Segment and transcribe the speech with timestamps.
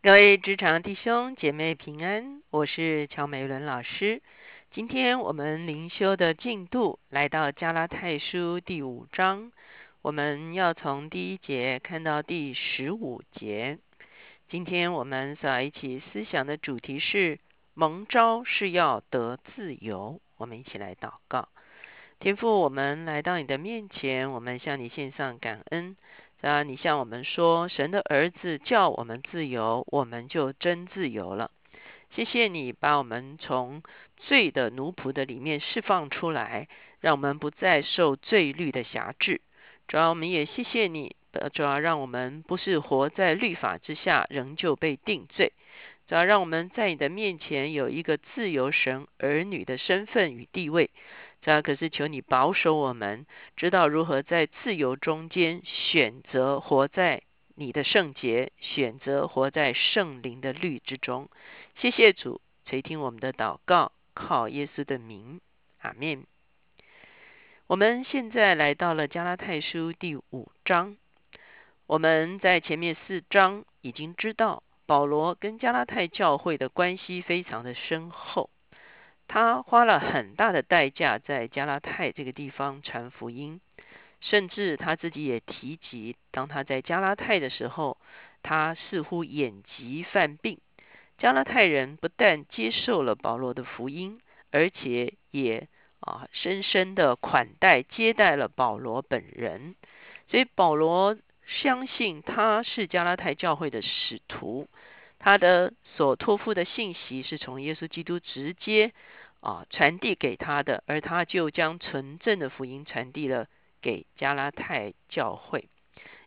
[0.00, 4.22] 各位职场弟兄姐妹平安，我是乔美伦老师。
[4.70, 9.50] 今天我们灵修的进度来到加拉太书第五章，
[10.00, 13.78] 我们要从第一节看到第十五节。
[14.48, 17.40] 今天我们所要一起思想的主题是
[17.74, 20.20] 蒙召是要得自由。
[20.36, 21.48] 我们一起来祷告，
[22.20, 25.96] 天父，我们来到你的面前，我们向你献上感恩。
[26.40, 26.62] 啊！
[26.62, 31.50] 你向我们说，神的儿子叫我们自由，我们就真自由了。
[32.10, 33.82] 谢谢你把我们从
[34.16, 36.68] 罪的奴仆的里面释放出来，
[37.00, 39.40] 让我们不再受罪律的辖制。
[39.88, 41.16] 主要我们也谢谢你，
[41.52, 45.52] 主要让我们不是活在律法之下，仍旧被定罪。
[46.06, 50.90] 主要让我们在你的面前有一个自由神儿女的身份与地位。
[51.40, 57.22] 这可是求你保守我们，知道如何在自由中间选择活在
[57.54, 61.28] 你的圣洁，选择活在圣灵的律之中。
[61.76, 65.40] 谢谢主垂听我们的祷告，靠耶稣的名，
[65.80, 66.26] 阿门。
[67.66, 70.96] 我们现在来到了加拉太书第五章。
[71.86, 78.50] 我们在前面四章已经知道，保罗跟加拉太教会的关系非常的深厚。
[79.28, 83.60] 他花了很大的代价在加拉太这个地方传福音，
[84.20, 87.98] 甚至他自己也提及，当他在加拉太的时候，
[88.42, 90.58] 他似乎眼疾犯病。
[91.18, 95.68] 加拉太人不但接受了保罗的福音，而且也
[96.00, 99.74] 啊深深的款待接待了保罗本人。
[100.28, 104.68] 所以保罗相信他是加拉太教会的使徒。
[105.18, 108.92] 他的所托付的信息是从耶稣基督直接
[109.40, 113.46] 啊传递给他的，而他就将纯正的福音传递了
[113.82, 115.68] 给加拉太教会。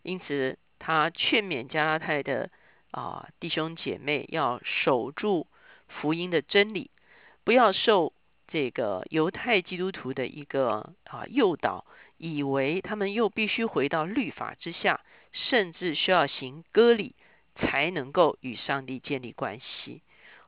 [0.04, 2.50] 因此，他劝勉加拉太的
[2.92, 5.48] 啊弟兄姐妹要守住
[5.88, 6.92] 福音的真理，
[7.44, 8.14] 不要受
[8.48, 11.86] 这个犹太基督徒的一个啊诱导，
[12.18, 15.00] 以为他们又必须回到律法之下，
[15.32, 17.16] 甚至需要行割礼。
[17.56, 20.02] 才能够与上帝建立关系。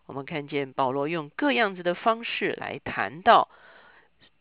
[0.06, 3.50] 我们看见保罗用各样子的方式来谈到，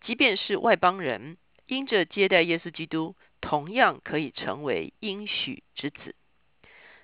[0.00, 1.36] 即便是外邦人，
[1.66, 6.14] 因着接待耶稣基督，同样可以成为应许之子。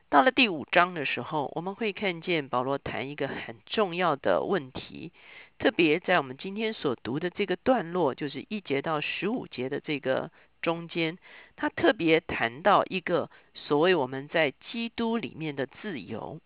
[0.09, 5.13] 到了第五章的时候，我们会看见保罗谈一个很重要的问题，
[5.59, 10.31] 特别在我们今天所读的这个段落，就是一节到十五节的这个。
[10.61, 11.19] 中间，
[11.57, 16.41] 他特别谈到一个所谓我们在基督里面的自由，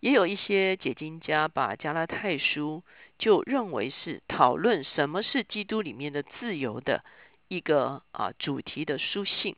[0.00, 2.82] 也有一些解经家把加拉太书
[3.18, 7.04] 就认为是讨论什么是基督里面的自由的
[7.48, 9.56] 一个啊主题的书信。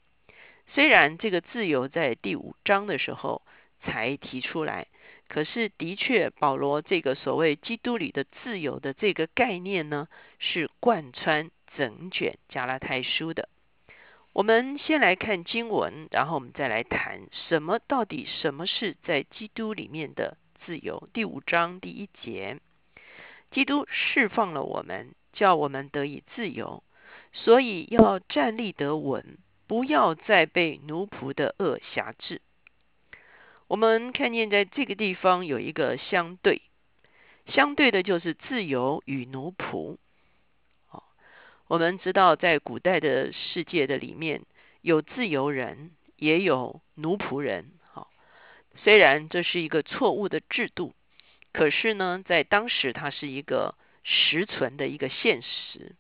[0.72, 3.42] 虽然这个自由在第五章的时候
[3.82, 4.87] 才提出来，
[5.28, 10.06] 可是的确保罗这个所谓基督里的自由的这个概念呢，
[10.38, 13.48] 是贯穿整卷加拉太书的。
[14.32, 21.08] 我们先来看经文，然后我们再来谈什么到底什么是在基督里面的自由。
[21.12, 22.60] 第五章第一节，
[23.50, 26.84] 基督释放了我们，叫我们得以自由，
[27.32, 32.40] 所以要站立得稳，不要再被奴仆的恶辖制。
[33.66, 36.62] 我们看见在这个地方有一个相对，
[37.46, 39.96] 相对的就是自由与奴仆。
[41.70, 44.42] 我们知道，在古代的世界的里面，
[44.81, 47.70] 有自由人，也有奴仆人。
[47.92, 48.10] 好，
[48.82, 50.92] 虽然这是一个错误的制度，
[51.53, 55.94] 可是呢，在当时它是一个实存的一个现实。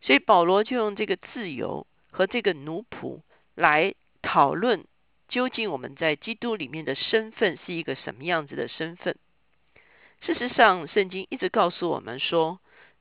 [0.00, 3.22] 所以保罗就用这个自由和这个奴仆
[3.56, 4.84] 来讨论，
[5.26, 9.16] 究竟我们在基督里面的身份是一个什么样子的身份。
[10.20, 12.60] 事实上，圣经一直告诉我们说。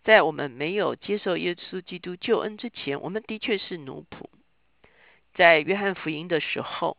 [0.09, 4.25] 在我们没有接受耶稣基督救恩之前，我们的确是奴仆。
[5.35, 6.97] 在约翰福音的时候，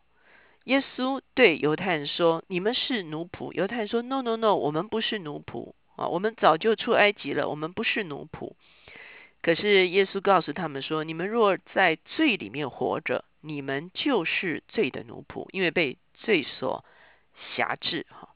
[0.63, 8.53] 耶稣对犹太人说：“你们是奴仆。”犹太人说：“No, No, No，我们不是奴仆啊，我们早就出埃及了，我们不是奴仆。”
[9.43, 16.85] 可是耶稣告诉他们说：“你们若在罪里面活着，你们就是罪的奴仆，因为被罪所
[17.57, 18.29] 辖制。”哈。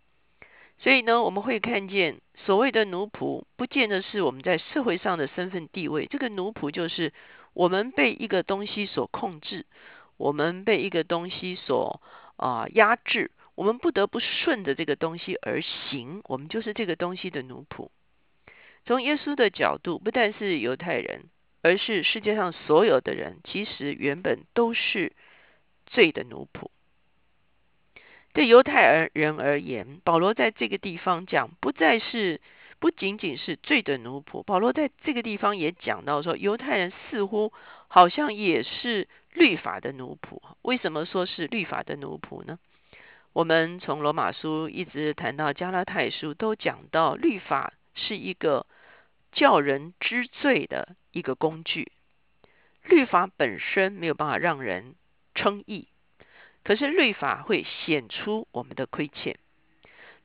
[0.84, 6.04] 所以呢，我们会看见所谓的奴仆，不见得是我们在社会上的身份地位。
[6.04, 7.14] 这个奴仆就是
[7.54, 9.64] 我们被一个东西所控制，
[10.18, 12.02] 我们被一个东西所
[12.36, 17.88] 啊压制，我们不得不顺着这个东西而行，我们就是这个东西的奴仆。
[18.84, 21.22] 从耶稣的角度，不但是犹太人，
[21.62, 25.14] 而是世界上所有的人，其实原本都是
[25.86, 26.68] 罪的奴仆。
[28.34, 32.40] 对犹太人而言，保罗在这个地方讲，不再是
[32.80, 34.42] 不仅仅是罪的奴仆。
[34.42, 37.52] 保罗在这个地方也讲到说，犹太人似乎
[37.86, 40.42] 好像也是律法的奴仆。
[40.62, 42.58] 为什么说是律法的奴仆呢？
[43.32, 48.66] 我们从罗马书一直谈到加拉太书，都讲到律法是一个
[49.30, 51.92] 叫人知罪的一个工具。
[52.82, 54.96] 律法本身没有办法让人
[55.36, 55.86] 称义。
[56.64, 59.38] 可是律法会显出我们的亏欠，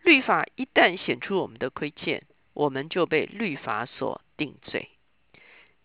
[0.02, 4.90] 律法一旦显出我们的亏欠，我们就被律法所定罪。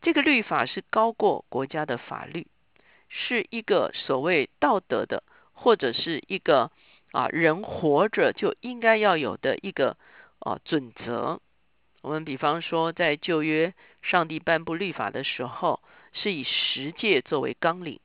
[0.01, 2.47] 这个律法是高过国家的法律，
[3.09, 6.71] 是一个所谓道德的，或者是一个
[7.11, 9.97] 啊人活着就应该要有的一个
[10.39, 11.41] 啊准则。
[12.01, 15.81] 我们比方说，在旧约，上帝颁布律法的时候，
[16.13, 17.99] 是以十诫作为纲领，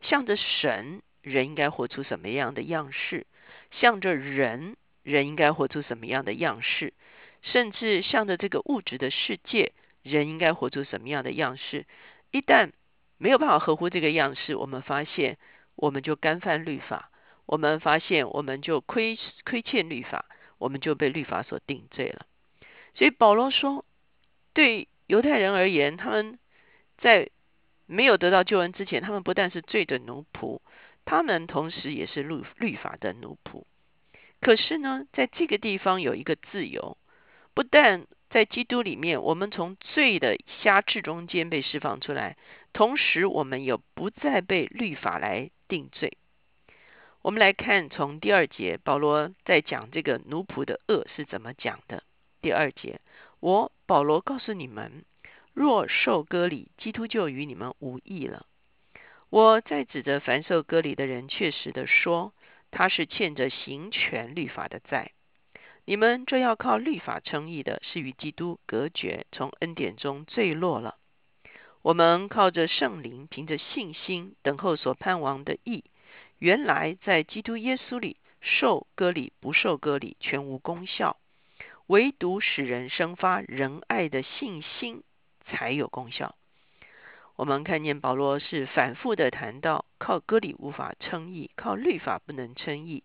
[0.00, 1.02] 向着神。
[1.22, 3.26] 人应该活出什么样的样式？
[3.70, 6.92] 向着人，人应该活出什么样的样式？
[7.40, 9.72] 甚至向着这个物质的世界，
[10.02, 11.86] 人应该活出什么样的样式？
[12.30, 12.72] 一旦
[13.18, 15.38] 没有办法合乎这个样式，我们发现
[15.74, 17.10] 我们就干犯律法，
[17.46, 20.26] 我们发现我们就亏亏欠律法，
[20.58, 22.26] 我们就被律法所定罪了。
[22.94, 23.84] 所以保罗说，
[24.52, 26.38] 对犹太人而言，他们
[26.98, 27.30] 在
[27.86, 30.60] 没有得到救恩之前，他们不但是罪的奴仆。
[31.04, 33.64] 他们同时也是律律法的奴仆，
[34.40, 36.96] 可是呢，在这个地方有一个自由，
[37.54, 42.36] 不但在基督里面，我们从罪的辖制中间被释放出来，
[42.72, 46.16] 同时我们也不再被律法来定罪。
[47.20, 52.02] 我们来看从第二节，保罗在讲这个奴仆的恶是怎么讲的。
[52.40, 53.00] 第二节，
[53.38, 55.04] 我保罗告诉你们，
[55.52, 58.46] 若受割礼，基督就与你们无异了。
[59.32, 62.34] 我在指着凡受割礼的人，确实的说，
[62.70, 65.12] 他是欠着行权律法的债。
[65.86, 70.98] 你们这要靠律法称义的，是与基督隔绝，从恩典中坠落了。
[71.80, 75.82] 我们靠着圣灵，凭着信心等候所盼望的义。
[76.38, 81.16] 原来在基督耶稣里受割礼不受割礼全无功效，
[81.86, 85.02] 唯独使人生发仁爱的信心
[85.46, 86.34] 才有功效。
[87.36, 93.02] 我们看见保罗是反复的谈到，靠割礼无法称义，靠律法不能称义，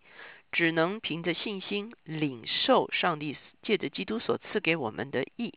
[0.51, 5.53] 只能凭着信心领受上帝借着基督所赐给我们的义，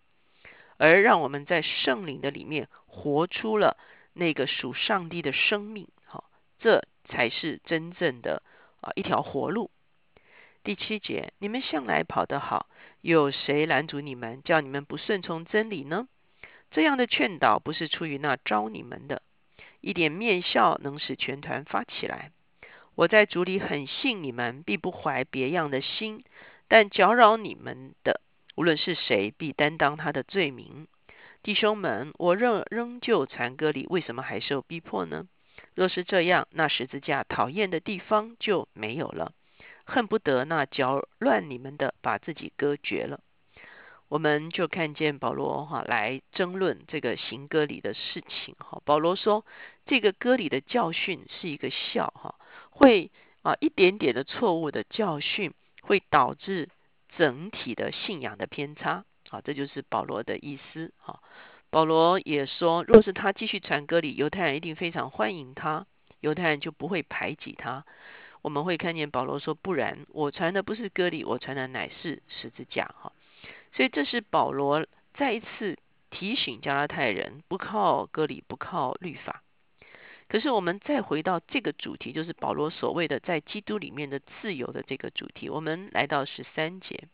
[0.78, 3.76] 而让我们在圣灵的里面活出了
[4.12, 5.88] 那个属上帝的生命。
[6.05, 8.43] 好，这才是真正的
[8.81, 9.70] 啊一条活路。
[10.62, 12.66] 第七节，你们向来跑得好，
[13.00, 16.06] 有谁拦阻你们，叫你们不顺从真理呢？
[16.70, 19.22] 这样的劝导不是出于那招你们的，
[19.81, 22.31] 一点面笑能使全团发起来。
[22.94, 26.22] 我在主里很信你们，必不怀别样的心，
[26.69, 28.20] 但搅扰你们的，
[28.56, 30.87] 无论是谁，必担当他的罪名。
[31.43, 35.26] 弟兄们，我仍仍旧传歌里，为什么还受逼迫呢？
[35.75, 39.32] 若是这样，那十字架讨厌的地方就没有了，
[39.84, 43.20] 恨不得那搅乱你们的把自己割绝了。
[44.10, 48.82] 我们就看见保罗哈来争论这个行割礼的事情哈。
[48.84, 49.46] 保罗说，
[49.86, 52.34] 这个割礼的教训是一个笑哈，
[52.70, 53.12] 会
[53.42, 56.68] 啊一点点的错误的教训会导致
[57.16, 61.20] 整体的信仰的偏差啊，这就是保罗的意思哈。
[61.70, 65.87] 保罗也说，若是他继续传割礼，犹太人一定非常欢迎他，
[66.18, 67.85] 犹太人就不会排挤他。
[68.42, 73.12] 我们会看见保罗说，不然我传的不是割礼，我传的乃是十字架哈。
[73.72, 75.78] 所以这是保罗再一次
[76.10, 79.42] 提醒加拉太人，不靠割礼，不靠律法。
[80.28, 85.48] 可是我们再回到这个主题，就是保罗所谓的在基督里面的自由的这个主题。
[85.48, 87.08] 我们来到十三节，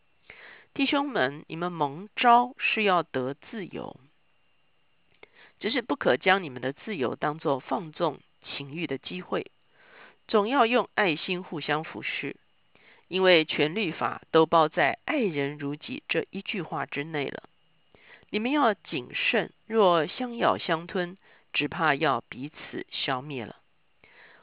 [0.74, 3.96] 弟兄们，你们蒙召是要得自由，
[5.60, 9.50] 只是不可将你们的自由当作放纵情欲的机会，
[10.28, 12.36] 总要用爱心互相服侍。
[13.08, 17.44] 因为全律法都包在“爱人如己”这一句话之内了。
[18.30, 21.16] 你们要谨慎，若相咬相吞，
[21.52, 23.56] 只怕要彼此消灭了。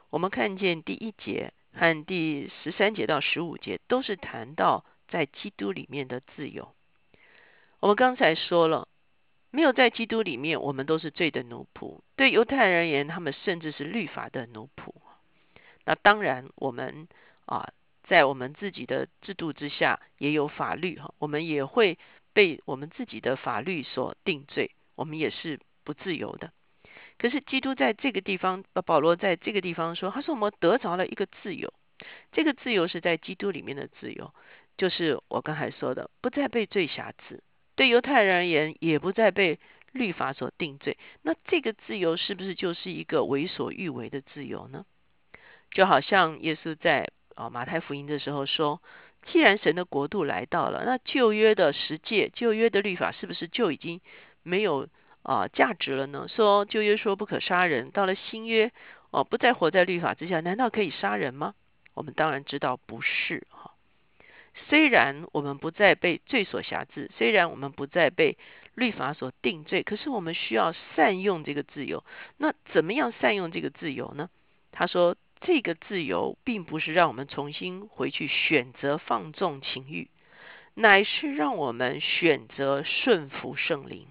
[0.08, 6.74] 我们看见第一节和第十三节到十五节都是谈到在基督里面的自由。
[7.80, 8.88] 我们刚才说了，
[9.50, 12.00] 没有在基督里面，我们都是罪的奴仆。
[12.16, 14.94] 对犹太人而言，他们甚至是律法的奴仆。
[15.84, 17.06] 那当然，我们
[17.44, 17.68] 啊。
[18.06, 21.98] 在我们自己的制度之下，也有法律哈，我们也会
[22.32, 26.52] 被我们自己的法律所定罪，我们也是不自由的。
[27.16, 31.72] 可是基督在这个地方，保罗在这个地方说，他说我们得着了一个自由，
[32.32, 34.34] 这个自由是在基督里面的自由，
[34.76, 37.42] 就是我刚才说的，不再被罪辖制。
[37.76, 39.58] 对犹太人而言，也不再被
[39.92, 40.98] 律法所定罪。
[41.22, 44.84] 那这个自由是不是就是一个为所欲为的自由呢？
[45.70, 48.80] 就好像耶稣在啊马太福音的时候说
[49.26, 54.00] ：“既然神的国度来到了，那旧约的十诫、旧约的律法是不是就已经
[54.42, 54.88] 没有
[55.22, 58.70] 啊价值了呢？”说旧约说不可杀人，到了新约
[59.10, 61.54] 哦不再活在律法之下，难道可以杀人吗？
[61.94, 63.72] 我们当然知道不是哈。
[64.68, 68.38] 虽然我们不再被罪所辖制，虽然我们不再被
[68.74, 72.04] 律法所定罪，可是我们需要善用这个自由。
[72.36, 74.30] 那怎么样善用这个自由呢？
[74.70, 75.16] 他说。
[75.46, 80.08] 这个自由并不是让我们重新回去选择放纵情欲，
[80.72, 84.06] 乃是让我们选择顺服圣灵。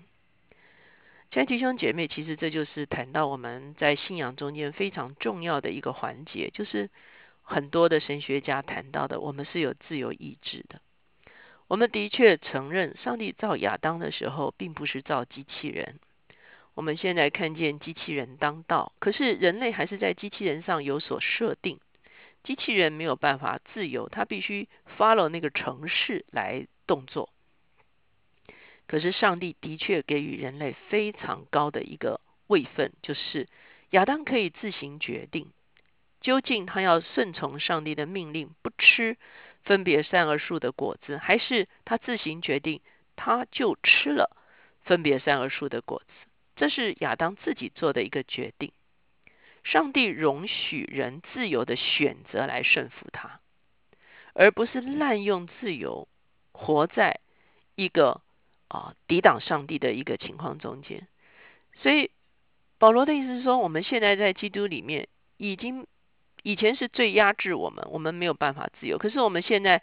[1.32, 6.92] 亲爱的弟兄姐妹，其实这就是谈到我们在信仰中间非常重要的一个环节，就是
[7.42, 10.82] 很多的神学家谈到的，我们是有自由意志的。
[11.68, 16.00] 我们的确承认，上帝造亚当的时候，并不是造机器人。
[16.75, 21.80] 我们现在看见机器人当道，可是人类还是在机器人上有所设定。
[22.44, 27.30] 机器人没有办法自由，它必须 follow 那个程式来动作。
[28.86, 33.48] 可是上帝的确给予人类非常高的一个位分，就是
[33.92, 35.51] 亚当可以自行决定，
[36.20, 39.15] 究竟他要顺从上帝的命令，不吃
[39.63, 42.82] 分别善恶树的果子，还是他自行决定，
[43.15, 44.36] 他就吃了
[44.84, 46.13] 分别善恶树的果子。
[46.55, 48.72] 这是亚当自己做的一个决定。
[49.63, 53.39] 上帝容许人自由的选择来顺服他，
[54.33, 56.07] 而不是滥用自由，
[56.51, 57.22] 活在
[57.75, 58.22] 一个
[58.67, 61.07] 啊抵挡上帝的一个情况中间。
[61.77, 62.12] 所以
[62.77, 65.07] 保罗的意思是说，我们现在在基督里面，
[65.38, 65.88] 已经
[66.43, 68.98] 以前是最压制我们，我们没有办法自由。
[68.98, 69.81] 可是我们现在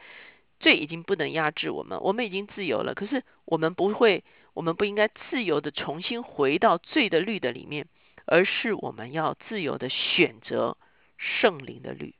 [0.60, 2.94] 罪已经不能压制我们，我们已经自由了。
[2.94, 4.22] 可是我们不会。
[4.54, 7.86] 我们不应该自由的重新回到罪的律的里面，
[8.26, 10.76] 而是我们要自由的选择
[11.16, 12.14] 圣灵的律。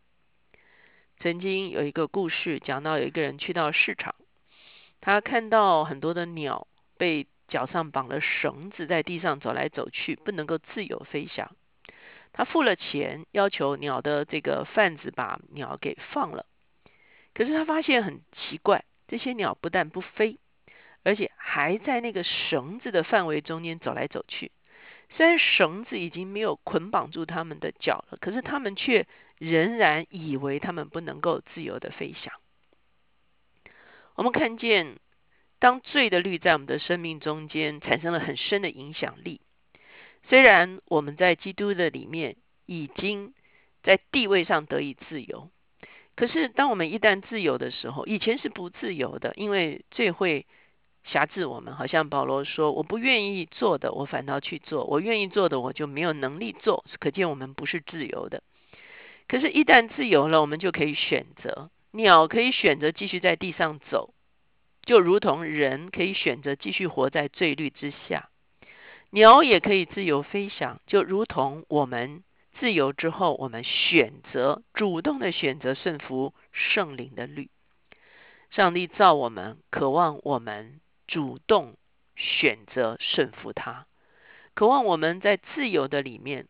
[1.19, 4.15] 曾经有一个故事讲到，有一个人去到市场，
[5.01, 11.51] 他看到很多的鸟被脚上绑了绳子，在地上走来走去，不能够自由飞翔。
[12.33, 16.47] 他付了钱，要求鸟的这个贩子把鸟给放了。
[17.35, 20.39] 可是他发现很奇怪，这些鸟不但不飞。
[21.03, 24.53] 而且还在那个绳子的范围中间走来走去，
[25.17, 29.07] 虽然绳子已经没有捆绑住他们的脚了，可是他们却
[29.39, 32.35] 仍然以为他们不能够自由的飞翔。
[34.15, 34.99] 我们看见，
[35.59, 39.41] 当罪的律在我们的生命中间产生了很深的影响力，
[40.29, 43.33] 虽然我们在基督的里面已经
[43.83, 45.51] 在地位上得以自由，
[46.15, 50.47] 可是当我们一旦自由的时候，以前是不自由的，因为罪会。
[51.05, 58.43] 辖制我们，好像保罗说：“我不愿意做的，我反倒去做；我愿意做的，我就没有能力做。”可见我们不是自由的。
[59.27, 61.71] 可是，一旦自由了，我们就可以选择。
[61.93, 64.15] 鸟可以选择继续在地上走，
[64.83, 68.29] 就如同人可以选择继续活在罪律之下。
[69.11, 72.23] 鸟也可以自由飞翔，就如同我们
[72.61, 77.51] 自由之后，我们选择主动的选择顺服圣灵的律。
[78.51, 80.81] 上帝造我们，渴望我们。
[81.11, 81.77] 主动
[82.15, 83.87] 选择顺服他，
[84.55, 86.47] 渴望我们在自由的里面，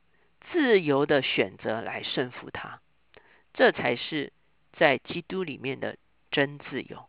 [0.52, 2.82] 自由的选择来顺服他，
[3.54, 4.34] 这才是
[4.74, 5.96] 在基督里面的
[6.30, 7.06] 真自由。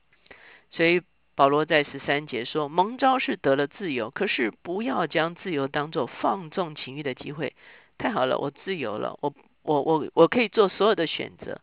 [0.71, 1.01] 所以
[1.35, 7.53] 保罗在十三节说：“蒙召是得了自由，可是不要将自由当作放纵情欲的机会。”
[7.99, 11.59] 太好了，我自由了，我我我我可以做所有的选择。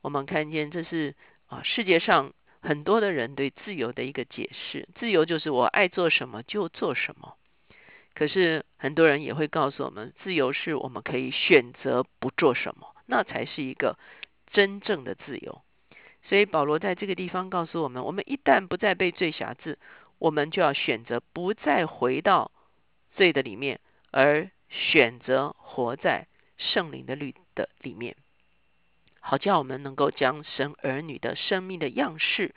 [0.00, 1.16] 我们看见这是
[1.48, 2.32] 啊，世界上。
[2.64, 7.36] 很多的人对自由的一个解释，自由就是我爱做什么就做什么。
[8.14, 13.98] 可是很多人也会告诉我们，自由是我们可以选择不做什么，那才是一个
[14.50, 15.60] 真正的自由。
[16.22, 19.78] 所以保罗在这个地方告诉我们，我们一旦不再被罪辖制，
[20.18, 22.50] 我们就要选择不再回到
[23.14, 23.78] 罪的里面，
[24.10, 28.16] 而选择活在圣灵的律的里面。
[29.26, 32.54] 好叫我们能够将神儿女的生命的样式，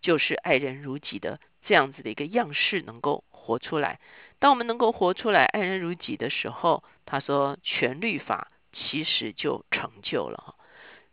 [0.00, 4.00] 就是爱人如己的这样子的一个样式，能够活出来。
[4.40, 10.56] 当我们能够活出来爱人如己的时候，他说全律法其实就成就了。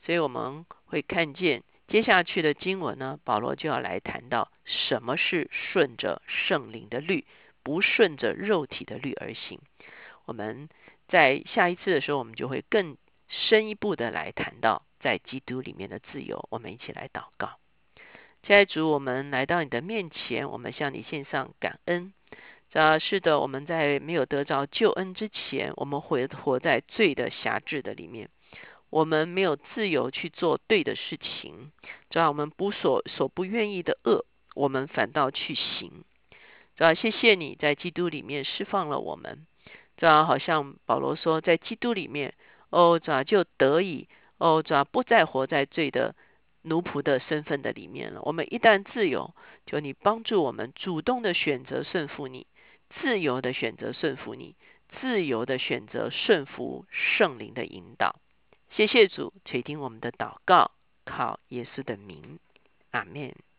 [0.04, 7.26] 所以我们会看见接下去的经文呢，保罗就要来谈到什么是顺着圣灵的律，
[7.62, 9.60] 不顺着肉体的律而行。
[10.26, 10.68] 我们
[11.08, 12.98] 在下一次的时候，我们就会更
[13.28, 14.82] 深一步的来谈到。
[15.00, 16.48] 在基督里面的自由。
[16.50, 17.58] 我们一起来祷告。
[18.44, 22.14] 亲爱主，我们来到你的面前，我们向你献上感恩。
[22.74, 28.30] 啊，是的，我们在没有得着救恩之前，我们活活在罪的辖制的里面，
[28.90, 31.72] 我们没有自由去做对的事情，
[32.10, 34.26] 主要我们不所所不愿意的恶，
[34.56, 36.04] 我们反倒去行。
[36.76, 39.48] 主要谢谢你在基督里面释放了我们。
[39.96, 42.34] 主要好像保罗说，在基督里面，
[42.72, 46.16] 哦，主要就得以，哦，主要不再活在罪的
[46.64, 48.22] 奴仆的身份的里面了。
[48.24, 49.34] 我们一旦自由，
[49.66, 52.48] 求你帮助我们主动的选择顺服你。
[53.02, 54.56] 自由的选择顺服你，
[55.00, 58.16] 自由的选择顺服圣灵的引导。
[58.72, 60.72] 谢谢主垂听我们的祷告，
[61.04, 62.40] 靠耶稣的名，
[62.92, 63.34] 阿门。